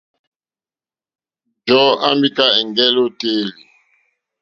[1.61, 3.51] Njɔ̀ɔ́ à mìká ɛ̀ŋgɛ́lɛ́ ô téèlì.